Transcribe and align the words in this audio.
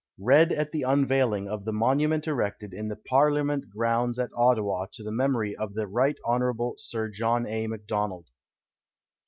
(_Read 0.19 0.51
at 0.51 0.71
the 0.71 0.81
unveiling 0.81 1.47
of 1.47 1.63
the 1.63 1.71
Monument 1.71 2.25
erected 2.25 2.73
in 2.73 2.87
the 2.87 2.95
Parliament 2.95 3.69
Grounds 3.69 4.17
at 4.17 4.31
Ottawa 4.35 4.87
to 4.93 5.03
the 5.03 5.11
Memory 5.11 5.55
of 5.55 5.75
the 5.75 5.85
Rt. 5.85 6.17
Hon. 6.25 6.73
Sir 6.79 7.07
John 7.07 7.45
A. 7.45 7.67
Macdonald. 7.67 8.25